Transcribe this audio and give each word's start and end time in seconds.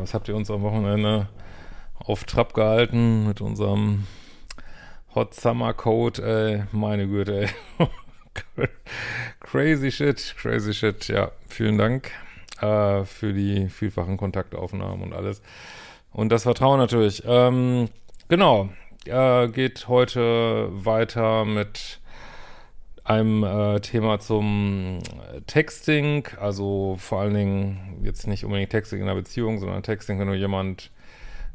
was 0.00 0.14
habt 0.14 0.28
ihr 0.28 0.36
uns 0.36 0.50
am 0.50 0.62
Wochenende 0.62 1.28
auf 1.98 2.24
Trab 2.24 2.54
gehalten 2.54 3.26
mit 3.26 3.40
unserem 3.40 4.06
Hot 5.14 5.34
Summer 5.34 5.74
Code, 5.74 6.22
ey, 6.22 6.64
meine 6.72 7.06
Güte, 7.06 7.42
ey. 7.42 7.88
crazy 9.40 9.90
shit, 9.90 10.34
crazy 10.38 10.72
shit, 10.72 11.08
ja, 11.08 11.32
vielen 11.48 11.76
Dank 11.76 12.10
äh, 12.60 13.04
für 13.04 13.32
die 13.34 13.68
vielfachen 13.68 14.16
Kontaktaufnahmen 14.16 15.02
und 15.02 15.12
alles. 15.12 15.42
Und 16.12 16.30
das 16.30 16.44
Vertrauen 16.44 16.78
natürlich. 16.78 17.22
Ähm, 17.26 17.88
genau, 18.28 18.70
äh, 19.04 19.48
geht 19.48 19.86
heute 19.88 20.68
weiter 20.70 21.44
mit 21.44 21.99
einem 23.04 23.44
äh, 23.44 23.80
Thema 23.80 24.20
zum 24.20 24.98
Texting, 25.46 26.26
also 26.40 26.96
vor 26.98 27.20
allen 27.20 27.34
Dingen 27.34 28.00
jetzt 28.02 28.26
nicht 28.26 28.44
unbedingt 28.44 28.70
Texting 28.70 29.00
in 29.00 29.04
einer 29.04 29.14
Beziehung, 29.14 29.58
sondern 29.58 29.82
Texting, 29.82 30.18
wenn 30.18 30.28
du 30.28 30.34
jemand 30.34 30.90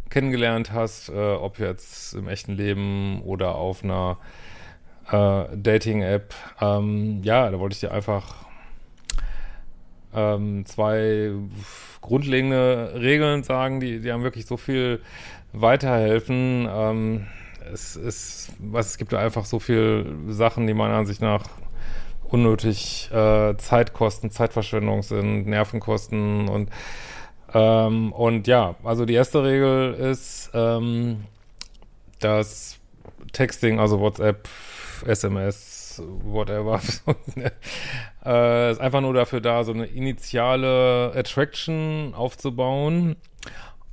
kennengelernt 0.10 0.72
hast, 0.72 1.10
äh, 1.10 1.34
ob 1.34 1.60
jetzt 1.60 2.14
im 2.14 2.28
echten 2.28 2.54
Leben 2.54 3.22
oder 3.24 3.56
auf 3.56 3.84
einer 3.84 4.18
äh, 5.12 5.46
Dating-App. 5.56 6.34
Ähm, 6.62 7.22
ja, 7.24 7.50
da 7.50 7.60
wollte 7.60 7.74
ich 7.74 7.80
dir 7.80 7.92
einfach 7.92 8.46
ähm, 10.14 10.66
zwei 10.66 11.32
grundlegende 12.02 12.94
Regeln 12.96 13.44
sagen, 13.44 13.80
die, 13.80 14.00
die 14.00 14.12
haben 14.12 14.24
wirklich 14.24 14.46
so 14.46 14.58
viel 14.58 15.02
weiterhelfen. 15.54 16.68
Ähm, 16.70 17.28
es 17.74 17.96
ist, 17.96 18.50
was, 18.60 18.88
es 18.88 18.98
gibt 18.98 19.14
da 19.14 19.20
einfach 19.20 19.46
so 19.46 19.60
viel 19.60 20.16
Sachen, 20.28 20.68
die 20.68 20.74
meiner 20.74 20.96
Ansicht 20.96 21.22
nach 21.22 21.44
unnötig 22.24 23.10
äh, 23.12 23.56
Zeitkosten, 23.58 24.32
Zeitverschwendung 24.32 25.04
sind, 25.04 25.48
Nervenkosten 25.48 26.50
und 26.50 26.70
ähm, 27.54 28.12
und 28.12 28.48
ja, 28.48 28.76
also 28.84 29.06
die 29.06 29.14
erste 29.14 29.44
Regel 29.44 29.94
ist, 29.94 30.50
ähm, 30.54 31.24
dass 32.20 32.80
Texting, 33.32 33.80
also 33.80 34.00
WhatsApp, 34.00 34.50
SMS, 35.06 36.02
whatever, 36.24 36.82
äh, 38.26 38.72
ist 38.72 38.82
einfach 38.82 39.02
nur 39.02 39.14
dafür 39.14 39.40
da, 39.40 39.64
so 39.64 39.72
eine 39.72 39.86
initiale 39.86 41.14
Attraction 41.16 42.14
aufzubauen 42.14 43.16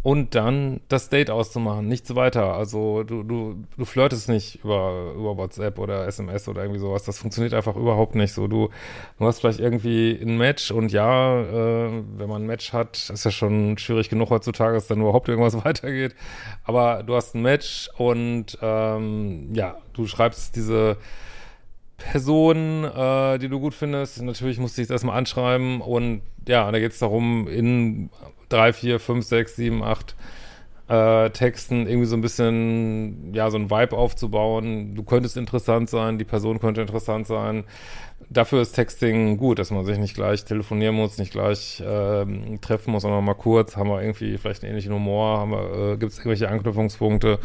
und 0.03 0.35
dann 0.35 0.81
das 0.89 1.11
Date 1.11 1.31
auszumachen, 1.31 1.87
nichts 1.87 2.15
weiter. 2.17 2.55
Also 2.55 3.05
du, 3.05 3.23
du, 3.23 3.65
du 3.77 3.85
flirtest 3.85 4.29
nicht 4.29 4.57
über, 4.65 5.13
über 5.15 5.37
WhatsApp 5.37 5.79
oder 5.79 6.07
SMS 6.09 6.49
oder 6.49 6.63
irgendwie 6.63 6.81
sowas. 6.81 7.05
Das 7.05 7.19
funktioniert 7.19 7.55
einfach 7.55 7.77
überhaupt 7.77 8.17
nicht 8.17 8.33
so. 8.33 8.49
Du, 8.49 8.71
du 9.19 9.27
hast 9.27 9.39
vielleicht 9.39 9.61
irgendwie 9.61 10.19
ein 10.21 10.37
Match 10.39 10.73
und 10.73 10.91
ja, 10.91 11.41
äh, 11.41 12.03
wenn 12.17 12.29
man 12.29 12.43
ein 12.43 12.47
Match 12.47 12.73
hat, 12.73 13.11
ist 13.11 13.25
ja 13.25 13.31
schon 13.31 13.79
schwierig 13.79 14.09
genug 14.11 14.31
heutzutage, 14.31 14.75
dass 14.75 14.89
dann 14.89 15.01
überhaupt 15.01 15.29
irgendwas 15.29 15.55
weitergeht. 15.65 16.17
Aber 16.65 17.05
du 17.05 17.15
hast 17.15 17.37
ein 17.37 17.43
Match 17.43 17.89
und 17.97 18.59
ähm, 18.61 19.55
ja, 19.55 19.77
du 19.93 20.09
schreibst 20.09 20.57
diese 20.57 20.97
Person, 21.97 22.83
äh, 22.85 23.39
die 23.39 23.49
du 23.49 23.61
gut 23.61 23.75
findest. 23.75 24.21
Natürlich 24.21 24.59
musst 24.59 24.77
du 24.77 24.83
dich 24.83 24.91
erstmal 24.91 25.17
anschreiben 25.17 25.81
und 25.81 26.23
ja, 26.49 26.69
da 26.73 26.81
geht 26.81 26.91
es 26.91 26.99
darum, 26.99 27.47
in 27.47 28.11
drei, 28.53 28.73
vier, 28.73 29.01
fünf, 29.01 29.25
sechs, 29.25 29.57
sieben, 29.57 29.83
acht 29.83 30.15
äh, 30.89 31.31
Texten 31.31 31.87
irgendwie 31.87 32.07
so 32.07 32.17
ein 32.17 32.21
bisschen, 32.21 33.33
ja, 33.35 33.51
so 33.51 33.57
ein 33.57 33.71
Vibe 33.71 33.97
aufzubauen. 33.97 34.95
Du 34.95 35.03
könntest 35.03 35.37
interessant 35.37 35.89
sein, 35.89 36.19
die 36.19 36.25
Person 36.25 36.61
könnte 36.61 36.81
interessant 36.81 37.27
sein. 37.27 37.65
Dafür 38.29 38.63
ist 38.63 38.73
Texting 38.73 39.37
gut, 39.37 39.59
dass 39.59 39.71
man 39.71 39.85
sich 39.85 39.99
nicht 39.99 40.15
gleich 40.15 40.45
telefonieren 40.45 40.95
muss, 40.95 41.19
nicht 41.19 41.33
gleich 41.33 41.83
ähm, 41.85 42.61
treffen 42.61 42.93
muss, 42.93 43.03
sondern 43.03 43.25
mal 43.25 43.35
kurz, 43.35 43.77
haben 43.77 43.89
wir 43.89 44.01
irgendwie 44.01 44.39
vielleicht 44.39 44.63
einen 44.63 44.73
ähnlichen 44.73 44.93
Humor, 44.93 45.93
äh, 45.93 45.97
gibt 45.97 46.13
es 46.13 46.19
irgendwelche 46.19 46.49
Anknüpfungspunkte 46.49 47.39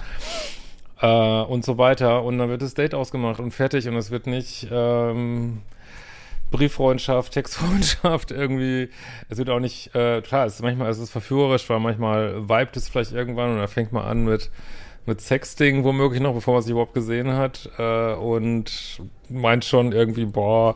äh, 1.01 1.41
und 1.41 1.65
so 1.65 1.77
weiter. 1.77 2.23
Und 2.23 2.37
dann 2.37 2.49
wird 2.49 2.61
das 2.61 2.73
Date 2.73 2.93
ausgemacht 2.93 3.39
und 3.39 3.51
fertig 3.51 3.87
und 3.87 3.95
es 3.95 4.11
wird 4.11 4.27
nicht 4.27 4.67
ähm, 4.71 5.61
Brieffreundschaft, 6.51 7.33
Textfreundschaft 7.33 8.31
irgendwie. 8.31 8.89
Es 9.29 9.37
wird 9.37 9.49
auch 9.49 9.59
nicht, 9.59 9.93
äh, 9.95 10.21
klar, 10.21 10.45
es 10.45 10.55
ist 10.55 10.61
manchmal 10.61 10.89
ist 10.91 10.99
es 10.99 11.09
verführerisch, 11.09 11.69
weil 11.69 11.79
manchmal 11.79 12.47
vibet 12.47 12.77
es 12.77 12.89
vielleicht 12.89 13.11
irgendwann 13.11 13.51
und 13.51 13.57
dann 13.57 13.67
fängt 13.67 13.91
man 13.91 14.05
an 14.05 14.25
mit 14.25 14.49
mit 15.07 15.21
Sexting 15.21 15.85
womöglich 15.85 16.21
noch, 16.21 16.33
bevor 16.33 16.55
man 16.55 16.63
sich 16.63 16.71
überhaupt 16.71 16.93
gesehen 16.93 17.31
hat 17.31 17.69
äh, 17.77 18.13
und 18.13 19.01
meint 19.29 19.63
schon 19.63 19.93
irgendwie, 19.93 20.25
boah, 20.25 20.75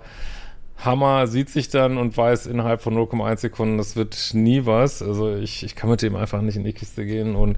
Hammer, 0.77 1.27
sieht 1.27 1.49
sich 1.49 1.69
dann 1.69 1.97
und 1.97 2.15
weiß 2.17 2.47
innerhalb 2.47 2.81
von 2.81 2.95
0,1 2.95 3.37
Sekunden, 3.37 3.77
das 3.77 3.95
wird 3.95 4.31
nie 4.33 4.65
was. 4.65 5.03
Also 5.03 5.35
ich, 5.35 5.63
ich 5.63 5.75
kann 5.75 5.89
mit 5.89 6.01
dem 6.01 6.15
einfach 6.15 6.41
nicht 6.41 6.55
in 6.55 6.63
die 6.63 6.73
Kiste 6.73 7.05
gehen 7.05 7.35
und 7.35 7.57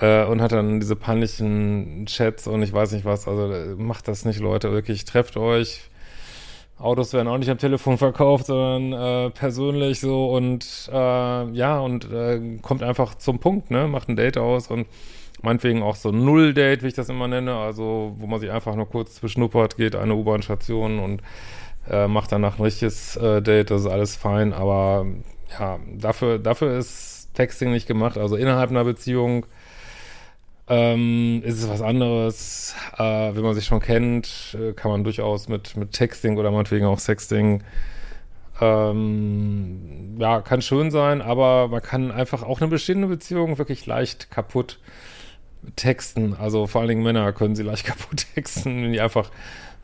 äh, 0.00 0.24
und 0.24 0.40
hat 0.40 0.52
dann 0.52 0.80
diese 0.80 0.96
panischen 0.96 2.06
Chats 2.06 2.46
und 2.46 2.62
ich 2.62 2.72
weiß 2.72 2.92
nicht 2.92 3.04
was. 3.04 3.28
Also 3.28 3.52
äh, 3.52 3.74
macht 3.76 4.08
das 4.08 4.24
nicht, 4.24 4.40
Leute. 4.40 4.72
Wirklich, 4.72 5.04
trefft 5.04 5.36
euch, 5.36 5.82
Autos 6.78 7.12
werden 7.12 7.26
auch 7.28 7.38
nicht 7.38 7.50
am 7.50 7.58
Telefon 7.58 7.98
verkauft, 7.98 8.46
sondern 8.46 8.92
äh, 8.92 9.30
persönlich 9.30 10.00
so 10.00 10.30
und 10.34 10.88
äh, 10.92 11.50
ja, 11.50 11.80
und 11.80 12.10
äh, 12.12 12.58
kommt 12.62 12.82
einfach 12.82 13.16
zum 13.16 13.40
Punkt, 13.40 13.70
ne? 13.70 13.88
Macht 13.88 14.08
ein 14.08 14.16
Date 14.16 14.38
aus 14.38 14.68
und 14.68 14.86
meinetwegen 15.42 15.82
auch 15.82 15.96
so 15.96 16.10
ein 16.10 16.24
Null-Date, 16.24 16.82
wie 16.82 16.88
ich 16.88 16.94
das 16.94 17.08
immer 17.08 17.28
nenne, 17.28 17.56
also 17.56 18.14
wo 18.18 18.26
man 18.26 18.40
sich 18.40 18.50
einfach 18.50 18.74
nur 18.76 18.88
kurz 18.88 19.18
beschnuppert, 19.20 19.76
geht 19.76 19.96
eine 19.96 20.14
U-Bahn-Station 20.14 20.98
und 21.00 21.22
äh, 21.90 22.06
macht 22.06 22.32
danach 22.32 22.58
ein 22.58 22.62
richtiges 22.62 23.16
äh, 23.16 23.42
Date, 23.42 23.70
das 23.70 23.82
ist 23.82 23.86
alles 23.88 24.16
fein, 24.16 24.52
aber 24.52 25.06
ja, 25.58 25.78
dafür, 25.96 26.38
dafür 26.38 26.76
ist 26.78 27.30
Texting 27.34 27.70
nicht 27.70 27.86
gemacht, 27.86 28.18
also 28.18 28.36
innerhalb 28.36 28.70
einer 28.70 28.84
Beziehung 28.84 29.46
ähm, 30.68 31.42
ist 31.44 31.62
es 31.62 31.68
was 31.68 31.82
anderes. 31.82 32.74
Äh, 32.96 33.34
wenn 33.34 33.42
man 33.42 33.54
sich 33.54 33.64
schon 33.64 33.80
kennt, 33.80 34.56
äh, 34.60 34.72
kann 34.72 34.90
man 34.90 35.04
durchaus 35.04 35.48
mit, 35.48 35.76
mit 35.76 35.92
Texting 35.92 36.36
oder 36.36 36.50
meinetwegen 36.50 36.86
auch 36.86 36.98
Sexting 36.98 37.62
ähm, 38.60 40.16
ja, 40.18 40.40
kann 40.40 40.62
schön 40.62 40.90
sein, 40.90 41.22
aber 41.22 41.68
man 41.68 41.82
kann 41.82 42.10
einfach 42.10 42.42
auch 42.42 42.60
eine 42.60 42.68
bestehende 42.68 43.06
Beziehung 43.06 43.58
wirklich 43.58 43.86
leicht 43.86 44.30
kaputt 44.30 44.80
texten. 45.76 46.34
Also 46.34 46.66
vor 46.66 46.80
allen 46.80 46.88
Dingen 46.88 47.02
Männer 47.02 47.32
können 47.32 47.54
sie 47.56 47.62
leicht 47.62 47.86
kaputt 47.86 48.26
texten, 48.34 48.82
wenn 48.82 48.92
die 48.92 49.00
einfach 49.00 49.30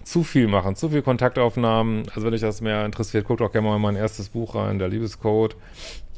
zu 0.02 0.22
viel 0.22 0.48
machen, 0.48 0.76
zu 0.76 0.90
viel 0.90 1.02
Kontaktaufnahmen. 1.02 2.08
Also 2.10 2.26
wenn 2.26 2.34
euch 2.34 2.40
das 2.40 2.60
mehr 2.60 2.84
interessiert, 2.84 3.26
guckt 3.26 3.40
auch 3.42 3.52
gerne 3.52 3.68
mal 3.68 3.76
in 3.76 3.82
mein 3.82 3.96
erstes 3.96 4.30
Buch 4.30 4.54
rein, 4.54 4.78
der 4.78 4.88
Liebescode 4.88 5.56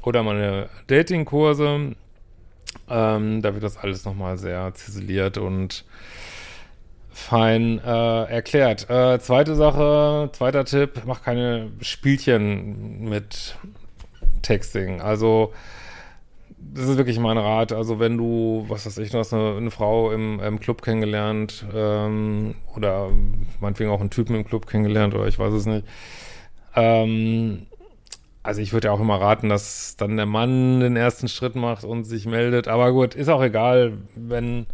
oder 0.02 0.22
meine 0.22 0.68
Datingkurse. 0.86 1.94
Ähm, 2.88 3.42
da 3.42 3.54
wird 3.54 3.64
das 3.64 3.76
alles 3.76 4.04
nochmal 4.04 4.38
sehr 4.38 4.72
ziseliert 4.74 5.38
und 5.38 5.84
fein 7.10 7.80
äh, 7.84 8.24
erklärt. 8.24 8.88
Äh, 8.90 9.18
zweite 9.20 9.54
Sache, 9.54 10.30
zweiter 10.32 10.64
Tipp, 10.64 11.02
mach 11.06 11.22
keine 11.22 11.70
Spielchen 11.80 13.08
mit 13.08 13.56
Texting. 14.42 15.00
Also 15.00 15.52
das 16.58 16.88
ist 16.88 16.96
wirklich 16.96 17.18
mein 17.18 17.38
Rat. 17.38 17.72
Also 17.72 17.98
wenn 17.98 18.18
du, 18.18 18.66
was 18.68 18.86
weiß 18.86 18.98
ich, 18.98 19.10
du 19.10 19.18
hast 19.18 19.32
eine, 19.32 19.56
eine 19.56 19.70
Frau 19.70 20.10
im, 20.12 20.40
im, 20.40 20.60
Club 20.60 20.82
kennengelernt 20.82 21.64
ähm, 21.74 22.54
oder 22.76 23.10
meinetwegen 23.60 23.90
auch 23.90 24.00
einen 24.00 24.10
Typen 24.10 24.36
im 24.36 24.44
Club 24.44 24.66
kennengelernt 24.66 25.14
oder 25.14 25.26
ich 25.26 25.38
weiß 25.38 25.52
es 25.52 25.66
nicht. 25.66 25.86
Ähm, 26.74 27.66
also 28.46 28.60
ich 28.60 28.72
würde 28.72 28.88
ja 28.88 28.94
auch 28.94 29.00
immer 29.00 29.20
raten, 29.20 29.48
dass 29.48 29.96
dann 29.96 30.16
der 30.16 30.26
Mann 30.26 30.78
den 30.78 30.96
ersten 30.96 31.26
Schritt 31.26 31.56
macht 31.56 31.82
und 31.82 32.04
sich 32.04 32.26
meldet. 32.26 32.68
Aber 32.68 32.92
gut, 32.92 33.16
ist 33.16 33.28
auch 33.28 33.42
egal, 33.42 33.94
wenn 34.14 34.66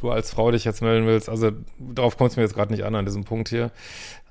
du 0.00 0.10
als 0.10 0.30
Frau 0.30 0.50
dich 0.50 0.64
jetzt 0.64 0.80
melden 0.80 1.06
willst. 1.06 1.28
Also 1.28 1.50
darauf 1.78 2.16
kommt 2.16 2.30
es 2.30 2.36
mir 2.36 2.44
jetzt 2.44 2.54
gerade 2.54 2.72
nicht 2.72 2.84
an, 2.84 2.94
an 2.94 3.04
diesem 3.04 3.24
Punkt 3.24 3.50
hier. 3.50 3.70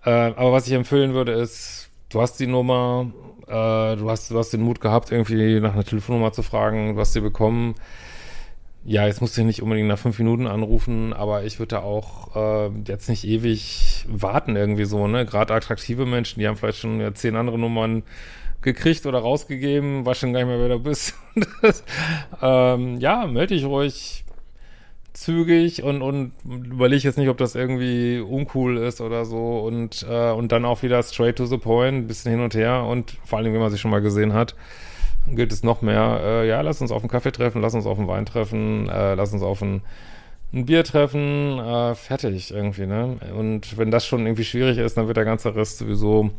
Äh, 0.03 0.09
aber 0.09 0.51
was 0.51 0.65
ich 0.65 0.73
empfehlen 0.73 1.13
würde, 1.13 1.33
ist, 1.33 1.89
du 2.09 2.19
hast 2.19 2.39
die 2.39 2.47
Nummer, 2.47 3.11
äh, 3.45 3.95
du, 3.95 4.09
hast, 4.09 4.31
du 4.31 4.39
hast 4.39 4.49
den 4.49 4.61
Mut 4.61 4.81
gehabt, 4.81 5.11
irgendwie 5.11 5.59
nach 5.59 5.73
einer 5.73 5.83
Telefonnummer 5.83 6.33
zu 6.33 6.41
fragen, 6.41 6.95
du 6.95 6.99
hast 6.99 7.13
sie 7.13 7.21
bekommen. 7.21 7.75
Ja, 8.85 9.05
jetzt 9.05 9.21
musst 9.21 9.37
du 9.37 9.43
nicht 9.43 9.61
unbedingt 9.61 9.87
nach 9.87 9.99
fünf 9.99 10.17
Minuten 10.17 10.47
anrufen, 10.47 11.13
aber 11.13 11.43
ich 11.43 11.59
würde 11.59 11.83
auch 11.83 12.35
äh, 12.35 12.71
jetzt 12.87 13.07
nicht 13.07 13.23
ewig 13.23 14.03
warten 14.09 14.55
irgendwie 14.55 14.85
so, 14.85 15.07
ne? 15.07 15.25
Gerade 15.27 15.53
attraktive 15.53 16.07
Menschen, 16.07 16.39
die 16.39 16.47
haben 16.47 16.57
vielleicht 16.57 16.79
schon 16.79 16.99
ja, 16.99 17.13
zehn 17.13 17.35
andere 17.35 17.59
Nummern 17.59 18.01
gekriegt 18.63 19.05
oder 19.05 19.19
rausgegeben, 19.19 20.05
weiß 20.05 20.19
schon 20.19 20.33
gar 20.33 20.39
nicht 20.39 20.49
mehr, 20.49 20.59
wer 20.59 20.69
du 20.69 20.79
bist. 20.79 21.15
das, 21.61 21.83
ähm, 22.41 22.99
ja, 22.99 23.25
melde 23.27 23.55
dich 23.55 23.65
ruhig 23.65 24.23
zügig 25.13 25.83
und, 25.83 26.01
und 26.01 26.33
überlege 26.45 27.03
jetzt 27.03 27.17
nicht, 27.17 27.29
ob 27.29 27.37
das 27.37 27.53
irgendwie 27.53 28.19
uncool 28.19 28.77
ist 28.77 28.99
oder 28.99 29.25
so 29.25 29.59
und, 29.59 30.05
äh, 30.09 30.31
und 30.31 30.51
dann 30.51 30.65
auch 30.65 30.81
wieder 30.81 31.03
straight 31.03 31.35
to 31.35 31.45
the 31.45 31.57
point, 31.57 31.97
ein 31.97 32.07
bisschen 32.07 32.31
hin 32.31 32.41
und 32.41 32.55
her 32.55 32.83
und 32.83 33.17
vor 33.23 33.37
allem, 33.37 33.53
wenn 33.53 33.61
man 33.61 33.69
sich 33.69 33.79
schon 33.79 33.91
mal 33.91 34.01
gesehen 34.01 34.33
hat, 34.33 34.55
gilt 35.27 35.51
es 35.51 35.63
noch 35.63 35.83
mehr, 35.83 36.19
äh, 36.23 36.47
ja, 36.47 36.61
lass 36.61 36.81
uns 36.81 36.91
auf 36.91 37.03
einen 37.03 37.11
Kaffee 37.11 37.31
treffen, 37.31 37.61
lass 37.61 37.75
uns 37.75 37.85
auf 37.85 37.99
einen 37.99 38.07
Wein 38.07 38.25
treffen, 38.25 38.89
äh, 38.89 39.13
lass 39.13 39.31
uns 39.33 39.43
auf 39.43 39.61
einen 39.61 39.83
ein 40.53 40.65
Bier 40.65 40.83
treffen, 40.83 41.57
äh, 41.57 41.95
fertig 41.95 42.51
irgendwie, 42.51 42.85
ne? 42.85 43.17
Und 43.35 43.75
wenn 43.77 43.89
das 43.89 44.05
schon 44.05 44.25
irgendwie 44.25 44.43
schwierig 44.43 44.77
ist, 44.77 44.95
dann 44.95 45.07
wird 45.07 45.17
der 45.17 45.25
ganze 45.25 45.55
Rest 45.55 45.79
sowieso 45.79 46.29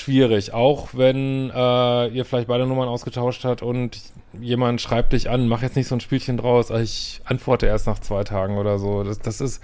schwierig. 0.00 0.52
Auch 0.52 0.88
wenn 0.92 1.50
äh, 1.50 2.08
ihr 2.08 2.24
vielleicht 2.24 2.48
beide 2.48 2.66
Nummern 2.66 2.88
ausgetauscht 2.88 3.44
habt 3.44 3.62
und 3.62 4.00
jemand 4.40 4.80
schreibt 4.80 5.12
dich 5.12 5.30
an, 5.30 5.48
mach 5.48 5.62
jetzt 5.62 5.76
nicht 5.76 5.88
so 5.88 5.94
ein 5.94 6.00
Spielchen 6.00 6.36
draus, 6.36 6.70
ich 6.70 7.20
antworte 7.24 7.66
erst 7.66 7.86
nach 7.86 7.98
zwei 7.98 8.24
Tagen 8.24 8.58
oder 8.58 8.78
so. 8.78 9.04
Das, 9.04 9.18
das 9.18 9.40
ist, 9.40 9.62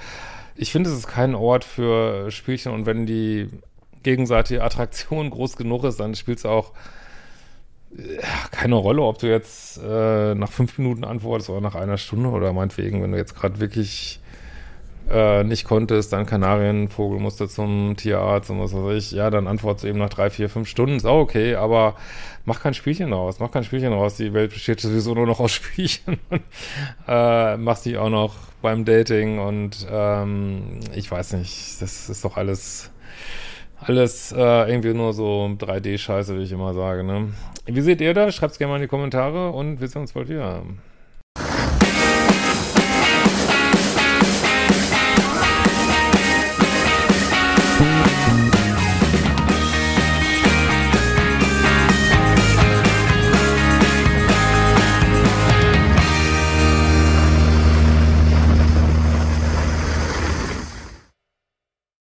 ich 0.55 0.73
finde, 0.73 0.91
es 0.91 0.97
ist 0.97 1.09
kein 1.09 1.35
Ort 1.35 1.65
für 1.65 2.31
Spielchen 2.31 2.73
und 2.73 2.87
wenn 2.87 3.07
die 3.07 3.49
gegenseitige 4.03 4.63
Attraktion 4.63 5.31
groß 5.31 5.57
genug 5.57 5.85
ist, 5.85 5.99
dann 5.99 6.15
spielt 6.15 6.39
es 6.39 6.47
auch 6.47 6.73
ja, 7.97 8.49
keine 8.51 8.75
Rolle, 8.75 9.03
ob 9.03 9.19
du 9.19 9.29
jetzt 9.29 9.79
äh, 9.79 10.35
nach 10.35 10.53
fünf 10.53 10.77
Minuten 10.79 11.05
antwortest 11.05 11.51
oder 11.51 11.61
nach 11.61 11.75
einer 11.75 11.97
Stunde 11.97 12.29
oder 12.29 12.53
meinetwegen, 12.53 13.03
wenn 13.03 13.13
du 13.13 13.19
jetzt 13.19 13.35
gerade 13.35 13.59
wirklich 13.59 14.21
äh, 15.11 15.45
nicht 15.45 15.65
konntest, 15.65 16.13
dann 16.13 16.27
Kanarienvogel 16.27 17.21
musste 17.21 17.49
zum 17.49 17.97
Tierarzt 17.97 18.51
und 18.51 18.61
was 18.61 18.75
weiß 18.75 18.97
ich, 18.97 19.13
ja, 19.13 19.31
dann 19.31 19.47
antwortest 19.47 19.85
du 19.85 19.89
eben 19.89 19.99
nach 19.99 20.09
drei, 20.09 20.31
vier, 20.31 20.49
fünf 20.49 20.69
Stunden, 20.69 20.97
ist 20.97 21.07
auch 21.07 21.21
okay, 21.21 21.55
aber 21.55 21.95
mach 22.45 22.61
kein 22.61 22.75
Spielchen 22.75 23.13
raus, 23.13 23.39
mach 23.39 23.51
kein 23.51 23.65
Spielchen 23.65 23.93
raus, 23.93 24.17
die 24.17 24.33
Welt 24.33 24.53
besteht 24.53 24.81
sowieso 24.81 25.15
nur 25.15 25.27
noch 25.27 25.41
aus 25.41 25.53
Spielchen 25.53 26.19
äh, 27.09 27.57
machst 27.57 27.87
dich 27.87 27.99
auch 27.99 28.11
noch 28.11 28.35
beim 28.63 28.85
Dating 28.85 29.39
und 29.39 29.87
ähm, 29.91 30.81
ich 30.95 31.11
weiß 31.11 31.35
nicht, 31.35 31.81
das 31.81 32.09
ist 32.09 32.25
doch 32.25 32.37
alles 32.37 32.91
alles 33.79 34.33
äh, 34.33 34.71
irgendwie 34.71 34.95
nur 34.95 35.13
so 35.13 35.51
3D-Scheiße, 35.59 36.39
wie 36.39 36.43
ich 36.43 36.53
immer 36.53 36.73
sage. 36.75 37.05
Ne? 37.05 37.35
Wie 37.67 37.81
seht 37.83 38.01
ihr 38.01 38.15
das? 38.15 38.35
Schreibt 38.35 38.53
es 38.53 38.59
gerne 38.59 38.71
mal 38.71 38.77
in 38.77 38.83
die 38.83 38.89
Kommentare 38.89 39.51
und 39.51 39.81
wir 39.81 39.89
sehen 39.89 40.01
uns 40.03 40.13
bald 40.13 40.29
wieder. 40.29 40.63